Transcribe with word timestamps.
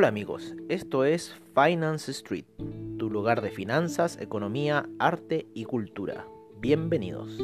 Hola 0.00 0.06
amigos, 0.06 0.54
esto 0.68 1.04
es 1.04 1.34
Finance 1.56 2.12
Street, 2.12 2.44
tu 3.00 3.10
lugar 3.10 3.40
de 3.40 3.50
finanzas, 3.50 4.16
economía, 4.20 4.88
arte 5.00 5.48
y 5.54 5.64
cultura. 5.64 6.24
Bienvenidos. 6.60 7.36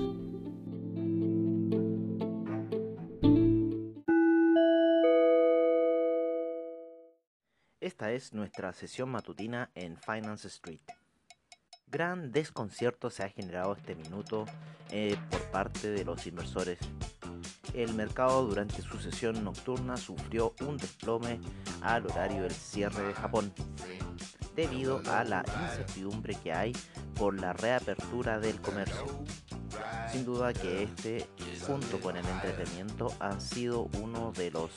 Esta 7.80 8.12
es 8.12 8.32
nuestra 8.32 8.72
sesión 8.72 9.08
matutina 9.10 9.72
en 9.74 9.96
Finance 9.96 10.46
Street. 10.46 10.82
Gran 11.88 12.30
desconcierto 12.30 13.10
se 13.10 13.24
ha 13.24 13.28
generado 13.30 13.72
este 13.72 13.96
minuto 13.96 14.44
eh, 14.92 15.16
por 15.28 15.42
parte 15.50 15.90
de 15.90 16.04
los 16.04 16.24
inversores 16.28 16.78
el 17.72 17.94
mercado 17.94 18.44
durante 18.44 18.82
su 18.82 18.98
sesión 18.98 19.42
nocturna 19.42 19.96
sufrió 19.96 20.54
un 20.60 20.76
desplome 20.76 21.40
al 21.82 22.06
horario 22.06 22.42
del 22.42 22.52
cierre 22.52 23.02
de 23.02 23.14
Japón, 23.14 23.52
debido 24.54 25.00
a 25.10 25.24
la 25.24 25.44
incertidumbre 25.62 26.34
que 26.36 26.52
hay 26.52 26.72
por 27.14 27.40
la 27.40 27.52
reapertura 27.52 28.38
del 28.38 28.60
comercio. 28.60 29.06
Sin 30.10 30.24
duda 30.24 30.52
que 30.52 30.84
este, 30.84 31.26
junto 31.66 32.00
con 32.00 32.16
el 32.16 32.26
entretenimiento, 32.26 33.12
han 33.18 33.40
sido 33.40 33.88
uno 34.00 34.32
de 34.32 34.50
los 34.50 34.70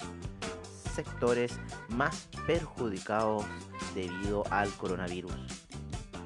sectores 0.96 1.60
más 1.90 2.28
perjudicados 2.48 3.46
debido 3.94 4.44
al 4.50 4.70
coronavirus. 4.72 5.36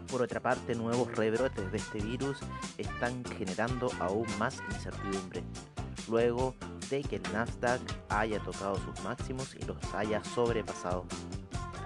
Por 0.07 0.21
otra 0.21 0.41
parte, 0.41 0.75
nuevos 0.75 1.13
rebrotes 1.15 1.71
de 1.71 1.77
este 1.77 1.99
virus 1.99 2.37
están 2.77 3.23
generando 3.25 3.89
aún 3.99 4.27
más 4.37 4.57
incertidumbre, 4.73 5.43
luego 6.07 6.55
de 6.89 7.01
que 7.03 7.17
el 7.17 7.23
Nasdaq 7.33 7.81
haya 8.09 8.39
tocado 8.39 8.75
sus 8.77 9.03
máximos 9.03 9.55
y 9.55 9.63
los 9.65 9.77
haya 9.93 10.23
sobrepasado. 10.23 11.05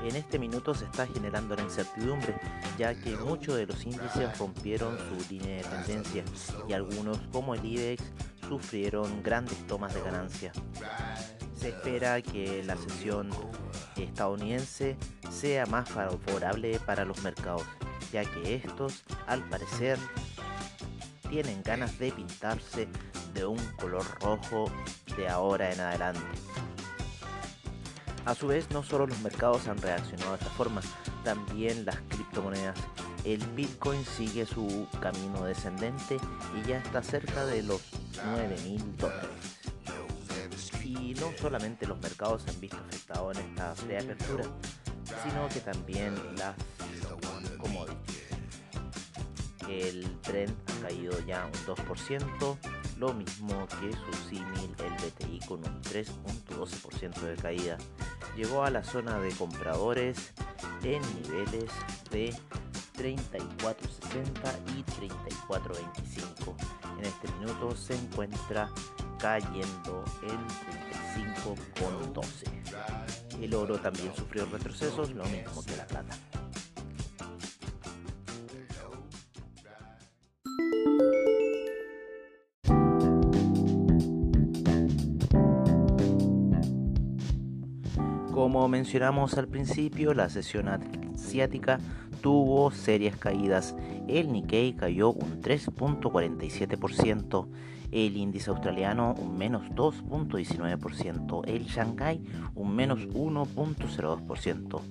En 0.03 0.16
este 0.16 0.38
minuto 0.38 0.75
se 0.75 0.85
está 0.85 1.08
generando 1.08 1.55
la 1.55 1.63
incertidumbre, 1.63 2.36
ya 2.77 2.93
que 2.93 3.16
muchos 3.17 3.55
de 3.55 3.66
los 3.66 3.83
índices 3.86 4.38
rompieron 4.38 4.97
su 4.97 5.33
línea 5.33 5.58
de 5.58 5.63
tendencia 5.63 6.23
y 6.67 6.73
algunos, 6.73 7.17
como 7.31 7.55
el 7.55 7.66
IBEX, 7.66 8.03
sufrieron 8.47 9.23
grandes 9.23 9.66
tomas 9.67 9.93
de 9.93 10.02
ganancia. 10.02 10.52
Se 11.55 11.69
espera 11.69 12.21
que 12.21 12.63
la 12.63 12.75
sesión 12.75 13.30
estadounidense 13.95 14.97
sea 15.31 15.66
más 15.66 15.89
favorable 15.89 16.80
para 16.86 17.05
los 17.05 17.23
mercados, 17.23 17.63
ya 18.11 18.23
que 18.25 18.55
estos, 18.55 19.03
al 19.27 19.43
parecer, 19.49 19.97
tienen 21.30 21.62
ganas 21.64 21.98
de 22.00 22.12
pintarse 22.12 22.88
de 23.34 23.45
un 23.45 23.59
color 23.78 24.06
rojo 24.22 24.72
de 25.18 25.28
ahora 25.28 25.72
en 25.72 25.80
adelante. 25.80 26.22
A 28.26 28.34
su 28.34 28.48
vez, 28.48 28.72
no 28.72 28.82
solo 28.82 29.06
los 29.06 29.20
mercados 29.20 29.67
han 29.67 29.78
reaccionado 29.78 30.32
de 30.32 30.38
esta 30.38 30.50
forma, 30.52 30.82
también 31.23 31.86
las 31.86 31.98
criptomonedas. 32.09 32.78
El 33.23 33.45
Bitcoin 33.50 34.04
sigue 34.04 34.45
su 34.45 34.88
camino 35.00 35.44
descendente 35.45 36.17
y 36.56 36.67
ya 36.67 36.78
está 36.78 37.04
cerca 37.04 37.45
de 37.45 37.62
los 37.64 37.82
9 38.26 38.56
mil 38.64 38.98
dólares. 38.98 39.30
Y 40.83 41.14
no 41.16 41.32
solamente 41.39 41.86
los 41.86 41.99
mercados 41.99 42.44
se 42.44 42.52
han 42.52 42.60
visto 42.60 42.78
afectados 42.78 43.38
en 43.38 43.49
esta 43.49 43.73
reapertura, 43.88 44.45
sino 45.23 45.49
que 45.49 45.60
también 45.60 46.16
las 46.38 46.55
commodities. 47.58 48.14
El 49.70 50.08
Brent 50.27 50.55
ha 50.70 50.87
caído 50.87 51.20
ya 51.26 51.45
un 51.45 51.53
2%, 51.76 52.58
lo 52.98 53.14
mismo 53.14 53.67
que 53.67 53.92
su 53.92 54.14
símil 54.30 54.76
el 54.80 54.93
BTI 54.93 55.39
con 55.48 55.59
un 55.59 55.81
3.12% 55.81 57.21
de 57.21 57.36
caída. 57.36 57.77
Llegó 58.36 58.64
a 58.64 58.70
la 58.70 58.83
zona 58.83 59.20
de 59.20 59.31
compradores 59.31 60.33
en 60.83 61.02
niveles 61.21 61.71
de 62.11 62.33
34.60 62.98 64.23
y 64.75 64.83
34.25. 64.83 66.55
En 66.99 67.05
este 67.05 67.27
minuto 67.39 67.75
se 67.75 67.95
encuentra 67.95 68.70
cayendo 69.20 70.04
en 70.23 70.48
35.12. 71.43 73.42
El 73.42 73.54
oro 73.54 73.77
también 73.80 74.15
sufrió 74.15 74.45
retrocesos, 74.45 75.11
lo 75.11 75.25
mismo 75.25 75.64
que 75.65 75.75
la 75.75 75.86
plata. 75.86 76.17
Como 88.45 88.67
mencionamos 88.67 89.39
al 89.39 89.48
principio, 89.48 90.14
la 90.14 90.30
sesión 90.30 90.67
asiática 90.67 91.80
tuvo 92.22 92.70
serias 92.70 93.17
caídas. 93.17 93.76
El 94.08 94.32
Nikkei 94.32 94.73
cayó 94.73 95.14
un 95.14 95.42
3.47%, 95.42 97.48
el 97.92 98.16
índice 98.16 98.52
australiano 98.52 99.16
un 99.17 99.36
menos 99.36 99.64
2.19%, 99.72 101.42
el 101.48 101.66
Shanghai 101.66 102.22
un 102.54 102.76
menos 102.76 103.08
1.02%, 103.08 104.82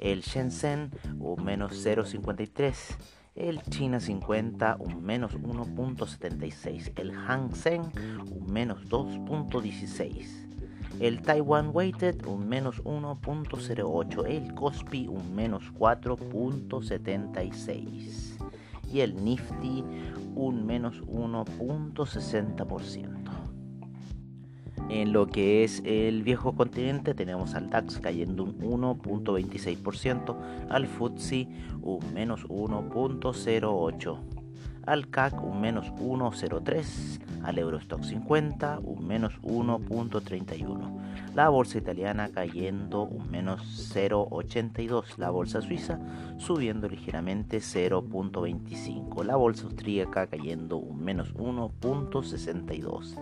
el 0.00 0.22
Shenzhen 0.22 0.90
un 1.20 1.44
menos 1.44 1.86
0.53%, 1.86 2.96
el 3.36 3.62
China 3.62 4.00
50 4.00 4.78
un 4.80 5.04
menos 5.04 5.38
1.76, 5.38 6.90
el 6.96 7.12
Hang 7.12 7.54
Seng 7.54 7.84
un 8.32 8.52
menos 8.52 8.84
2.16 8.88 10.45
el 11.00 11.22
Taiwan 11.22 11.70
Weighted 11.72 12.26
un 12.26 12.46
menos 12.48 12.84
1.08, 12.84 14.26
el 14.26 14.54
Kospi 14.54 15.08
un 15.08 15.34
menos 15.34 15.72
4.76 15.74 18.36
y 18.92 19.00
el 19.00 19.24
Nifty 19.24 19.82
un 20.34 20.66
menos 20.66 21.00
1.60%. 21.02 23.16
En 24.88 25.12
lo 25.12 25.26
que 25.26 25.64
es 25.64 25.82
el 25.84 26.22
viejo 26.22 26.54
continente 26.54 27.12
tenemos 27.12 27.56
al 27.56 27.70
DAX 27.70 27.98
cayendo 27.98 28.44
un 28.44 28.56
1.26%, 28.60 30.36
al 30.70 30.86
FTSE 30.86 31.48
un 31.82 32.14
menos 32.14 32.46
1.08%, 32.46 34.20
al 34.86 35.08
CAC 35.08 35.42
un 35.42 35.60
menos 35.60 35.90
1.03%, 35.94 37.35
al 37.46 37.58
Eurostock 37.58 38.02
50 38.02 38.80
un 38.82 39.06
menos 39.06 39.40
1.31. 39.42 41.32
La 41.34 41.48
bolsa 41.48 41.78
italiana 41.78 42.30
cayendo 42.30 43.02
un 43.02 43.30
menos 43.30 43.92
0.82. 43.94 45.16
La 45.16 45.30
bolsa 45.30 45.60
suiza 45.60 46.00
subiendo 46.38 46.88
ligeramente 46.88 47.58
0.25. 47.58 49.22
La 49.22 49.36
bolsa 49.36 49.66
austríaca 49.66 50.26
cayendo 50.26 50.78
un 50.78 51.04
menos 51.04 51.34
1.62. 51.34 53.16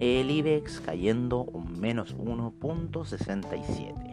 El 0.00 0.30
IBEX 0.30 0.80
cayendo 0.80 1.44
un 1.44 1.78
menos 1.78 2.16
1.67. 2.16 4.07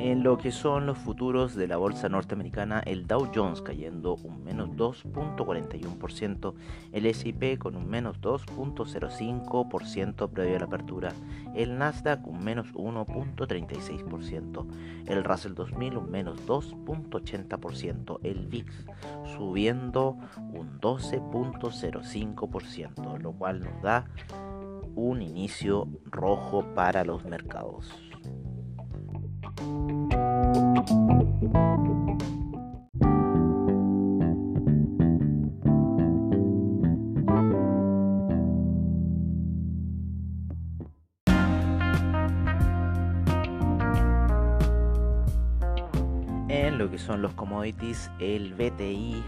En 0.00 0.22
lo 0.22 0.38
que 0.38 0.52
son 0.52 0.86
los 0.86 0.96
futuros 0.96 1.56
de 1.56 1.66
la 1.66 1.76
bolsa 1.76 2.08
norteamericana, 2.08 2.78
el 2.86 3.08
Dow 3.08 3.32
Jones 3.34 3.60
cayendo 3.60 4.14
un 4.22 4.44
menos 4.44 4.68
2.41%, 4.70 6.54
el 6.92 7.06
S&P 7.06 7.58
con 7.58 7.74
un 7.74 7.90
menos 7.90 8.20
2.05% 8.20 10.30
previo 10.30 10.54
a 10.54 10.60
la 10.60 10.66
apertura, 10.66 11.12
el 11.56 11.78
Nasdaq 11.78 12.24
un 12.28 12.44
menos 12.44 12.72
1.36%, 12.74 14.66
el 15.08 15.24
Russell 15.24 15.54
2000 15.54 15.96
un 15.96 16.12
menos 16.12 16.46
2.80%, 16.46 18.20
el 18.22 18.46
VIX 18.46 18.72
subiendo 19.36 20.16
un 20.52 20.78
12.05%, 20.80 23.18
lo 23.18 23.32
cual 23.32 23.58
nos 23.60 23.82
da 23.82 24.04
un 24.94 25.22
inicio 25.22 25.88
rojo 26.06 26.64
para 26.76 27.04
los 27.04 27.24
mercados. 27.24 27.92
En 46.50 46.78
lo 46.78 46.90
que 46.90 46.98
son 46.98 47.20
los 47.22 47.34
commodities, 47.34 48.10
el 48.20 48.54
BTI 48.54 49.22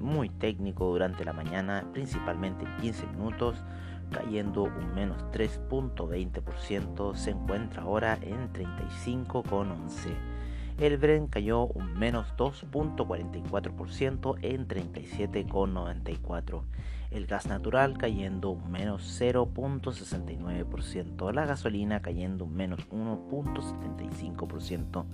muy 0.00 0.28
técnico 0.30 0.86
durante 0.86 1.24
la 1.24 1.32
mañana, 1.32 1.84
principalmente 1.92 2.64
en 2.64 2.76
15 2.78 3.06
minutos, 3.08 3.62
cayendo 4.10 4.64
un 4.64 4.94
menos 4.94 5.22
3.20%, 5.32 7.14
se 7.14 7.30
encuentra 7.30 7.82
ahora 7.82 8.18
en 8.22 8.52
35,11. 8.52 10.36
El 10.78 10.98
Bren 10.98 11.26
cayó 11.26 11.68
un 11.68 11.94
menos 11.94 12.36
2.44% 12.36 14.36
en 14.42 14.68
37,94. 14.68 16.64
El 17.10 17.26
gas 17.26 17.46
natural 17.46 17.96
cayendo 17.96 18.50
un 18.50 18.70
menos 18.70 19.18
0.69%. 19.20 21.32
La 21.32 21.46
gasolina 21.46 22.02
cayendo 22.02 22.44
un 22.44 22.54
menos 22.54 22.86
1.75%. 22.90 25.06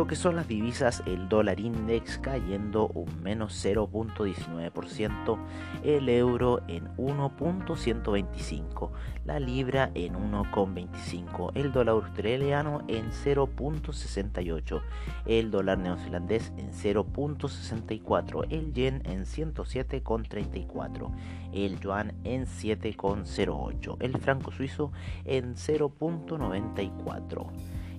Que 0.07 0.15
son 0.15 0.37
las 0.37 0.47
divisas, 0.47 1.03
el 1.05 1.27
dólar 1.27 1.59
index 1.59 2.17
cayendo 2.17 2.87
un 2.87 3.21
menos 3.21 3.65
0.19%, 3.65 5.37
el 5.83 6.07
euro 6.07 6.61
en 6.67 6.87
1.125, 6.95 8.89
la 9.25 9.39
libra 9.39 9.91
en 9.95 10.13
1.25, 10.13 11.51
el 11.55 11.73
dólar 11.73 11.95
australiano 11.95 12.83
en 12.87 13.11
0.68, 13.11 14.81
el 15.25 15.51
dólar 15.51 15.77
neozelandés 15.79 16.53
en 16.57 16.71
0.64, 16.71 18.47
el 18.49 18.73
yen 18.73 19.01
en 19.05 19.25
107.34, 19.25 21.11
el 21.51 21.79
yuan 21.81 22.13
en 22.23 22.45
7.08, 22.45 23.97
el 23.99 24.17
franco 24.17 24.51
suizo 24.51 24.93
en 25.25 25.55
0.94 25.55 27.51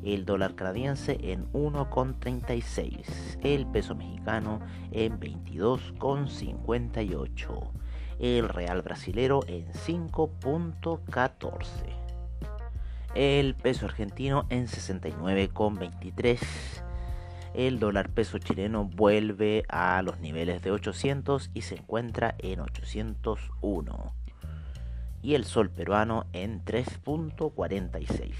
el 0.03 0.25
dólar 0.25 0.55
canadiense 0.55 1.19
en 1.21 1.53
1,36, 1.53 3.39
el 3.43 3.67
peso 3.67 3.95
mexicano 3.95 4.61
en 4.93 5.21
22,58, 5.21 7.71
el 8.19 8.49
real 8.49 8.81
brasilero 8.83 9.41
en 9.47 9.67
5,14, 9.67 11.61
el 13.15 13.55
peso 13.55 13.85
argentino 13.87 14.47
en 14.51 14.67
69,23, 14.67 16.39
el 17.55 17.79
dólar 17.79 18.11
peso 18.11 18.37
chileno 18.39 18.85
vuelve 18.85 19.65
a 19.69 20.03
los 20.03 20.21
niveles 20.21 20.61
de 20.63 20.71
800 20.71 21.51
y 21.55 21.63
se 21.63 21.77
encuentra 21.77 22.35
en 22.39 22.61
801 22.61 24.13
y 25.23 25.35
el 25.35 25.45
sol 25.45 25.71
peruano 25.71 26.27
en 26.33 26.65
3.46. 26.65 28.35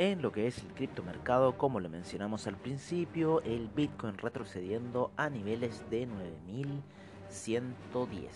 En 0.00 0.20
lo 0.22 0.32
que 0.32 0.46
es 0.46 0.56
el 0.56 0.68
criptomercado, 0.68 1.58
como 1.58 1.78
lo 1.78 1.90
mencionamos 1.90 2.46
al 2.46 2.56
principio, 2.56 3.42
el 3.42 3.68
Bitcoin 3.68 4.16
retrocediendo 4.16 5.12
a 5.18 5.28
niveles 5.28 5.84
de 5.90 6.06
9110. 6.06 8.32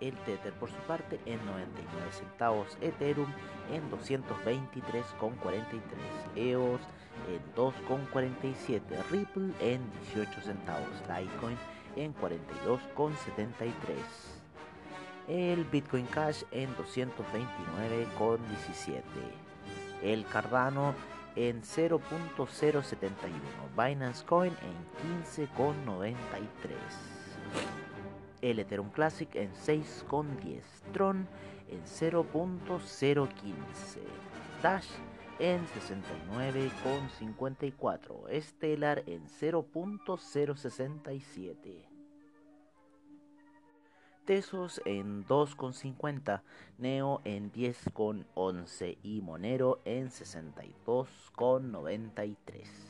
El 0.00 0.14
Tether 0.18 0.52
por 0.52 0.70
su 0.70 0.76
parte 0.86 1.18
en 1.26 1.44
99 1.46 2.12
centavos, 2.12 2.78
Ethereum 2.80 3.26
en 3.72 3.90
223,43, 3.90 5.80
EOS 6.36 6.80
en 7.28 7.40
2,47, 7.56 8.80
Ripple 9.10 9.52
en 9.58 9.80
18 10.14 10.42
centavos, 10.42 11.02
Litecoin 11.08 11.58
en 11.96 12.14
42,73. 12.14 13.96
El 15.26 15.64
Bitcoin 15.64 16.06
Cash 16.06 16.44
en 16.52 16.72
229,17 16.76 19.49
el 20.02 20.26
Cardano 20.26 20.94
en 21.36 21.62
0.071, 21.62 23.30
Binance 23.76 24.24
Coin 24.24 24.56
en 24.62 24.74
15.93, 25.24 26.16
el 28.42 28.58
Ethereum 28.58 28.90
Classic 28.90 29.32
en 29.36 29.52
6.10, 29.52 30.62
Tron 30.92 31.28
en 31.68 31.84
0.015, 31.84 34.00
Dash 34.62 34.88
en 35.38 35.64
69.54, 35.66 38.42
Stellar 38.42 39.04
en 39.06 39.26
0.067. 39.26 41.89
Tesos 44.30 44.78
en 44.84 45.26
2,50, 45.26 46.42
Neo 46.78 47.20
en 47.24 47.50
10,11 47.50 48.98
y 49.02 49.20
Monero 49.22 49.80
en 49.84 50.08
62,93. 50.08 52.89